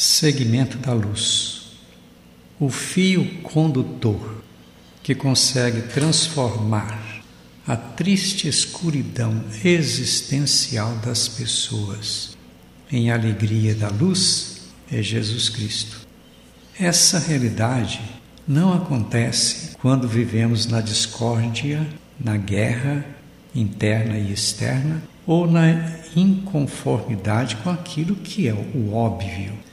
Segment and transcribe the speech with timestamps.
[0.00, 1.72] Segmento da luz.
[2.60, 4.44] O fio condutor
[5.02, 7.20] que consegue transformar
[7.66, 12.38] a triste escuridão existencial das pessoas
[12.92, 16.06] em alegria da luz é Jesus Cristo.
[16.78, 18.00] Essa realidade
[18.46, 21.84] não acontece quando vivemos na discórdia,
[22.20, 23.04] na guerra
[23.52, 25.72] interna e externa ou na
[26.14, 29.66] inconformidade com aquilo que é o óbvio.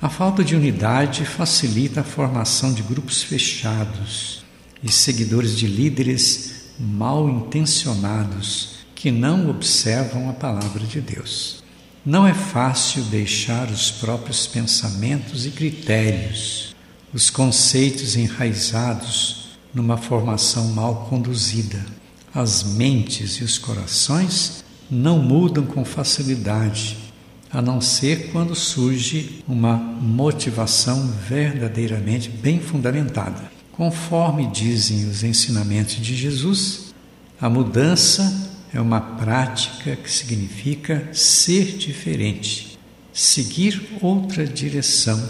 [0.00, 4.44] A falta de unidade facilita a formação de grupos fechados
[4.80, 11.64] e seguidores de líderes mal intencionados que não observam a palavra de Deus.
[12.06, 16.76] Não é fácil deixar os próprios pensamentos e critérios,
[17.12, 21.84] os conceitos enraizados numa formação mal conduzida.
[22.32, 27.07] As mentes e os corações não mudam com facilidade
[27.50, 33.50] a não ser quando surge uma motivação verdadeiramente bem fundamentada.
[33.72, 36.94] Conforme dizem os ensinamentos de Jesus,
[37.40, 42.78] a mudança é uma prática que significa ser diferente,
[43.12, 45.22] seguir outra direção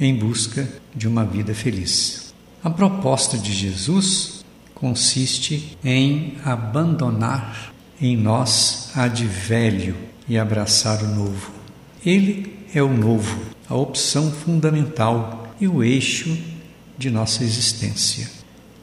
[0.00, 2.34] em busca de uma vida feliz.
[2.62, 9.94] A proposta de Jesus consiste em abandonar em nós a de velho
[10.28, 11.50] e abraçar o novo.
[12.04, 16.36] Ele é o novo, a opção fundamental e o eixo
[16.98, 18.30] de nossa existência.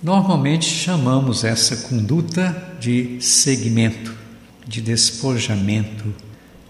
[0.02, 4.14] Normalmente chamamos essa conduta de segmento,
[4.68, 6.14] de despojamento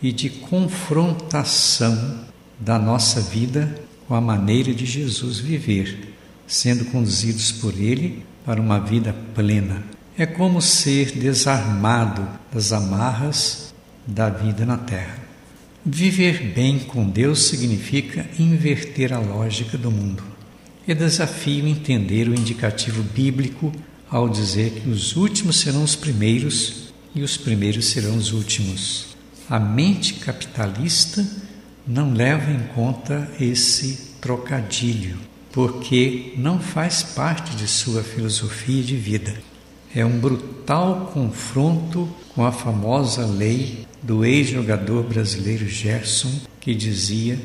[0.02, 2.25] e de confrontação
[2.59, 3.73] da nossa vida
[4.08, 6.14] com a maneira de Jesus viver,
[6.45, 9.83] sendo conduzidos por Ele para uma vida plena.
[10.17, 13.70] É como ser desarmado das amarras
[14.12, 15.17] da vida na Terra.
[15.84, 20.23] Viver bem com Deus significa inverter a lógica do mundo.
[20.88, 23.72] É desafio entender o indicativo bíblico
[24.09, 29.16] ao dizer que os últimos serão os primeiros e os primeiros serão os últimos.
[29.49, 31.26] A mente capitalista
[31.88, 35.17] não leva em conta esse trocadilho,
[35.52, 39.33] porque não faz parte de sua filosofia de vida.
[39.94, 47.38] É um brutal confronto com a famosa lei do ex-jogador brasileiro Gerson, que dizia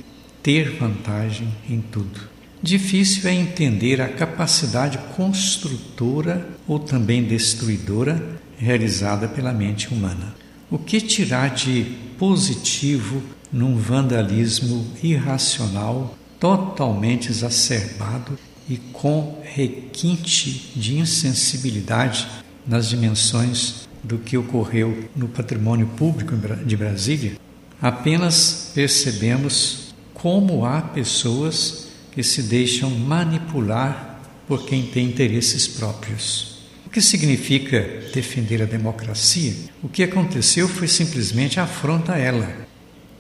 [0.43, 2.21] ter vantagem em tudo.
[2.63, 8.23] Difícil é entender a capacidade construtora ou também destruidora
[8.57, 10.35] realizada pela mente humana.
[10.71, 11.85] O que tirar de
[12.19, 22.27] positivo num vandalismo irracional, totalmente exacerbado e com requinte de insensibilidade
[22.67, 26.35] nas dimensões do que ocorreu no patrimônio público
[26.65, 27.33] de Brasília,
[27.81, 36.57] apenas percebemos como há pessoas que se deixam manipular por quem tem interesses próprios.
[36.87, 37.85] O que significa
[38.15, 39.55] defender a democracia?
[39.83, 42.49] O que aconteceu foi simplesmente afronta a ela,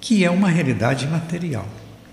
[0.01, 1.69] que é uma realidade material.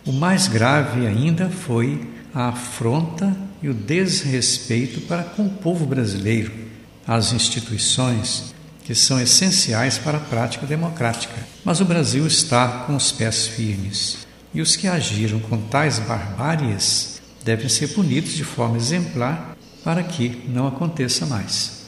[0.06, 2.02] O mais grave ainda foi
[2.34, 6.52] a afronta e o desrespeito para com o povo brasileiro,
[7.06, 11.36] as instituições, que são essenciais para a prática democrática.
[11.64, 17.22] Mas o Brasil está com os pés firmes e os que agiram com tais barbáries
[17.44, 21.83] devem ser punidos de forma exemplar para que não aconteça mais.